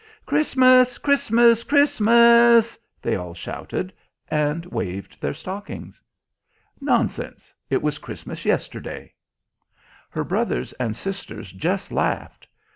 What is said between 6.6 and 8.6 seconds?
"Nonsense! It was Christmas